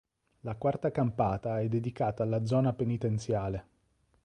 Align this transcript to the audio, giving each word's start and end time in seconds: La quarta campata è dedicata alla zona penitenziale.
La 0.39 0.55
quarta 0.55 0.89
campata 0.89 1.59
è 1.59 1.67
dedicata 1.69 2.23
alla 2.23 2.43
zona 2.43 2.73
penitenziale. 2.73 3.65